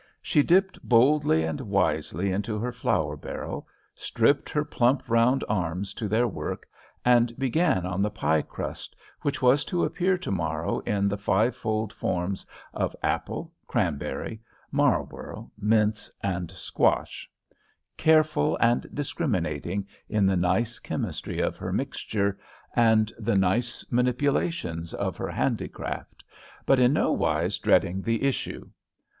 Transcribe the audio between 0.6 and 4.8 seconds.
boldly and wisely into her flour barrel, stripped her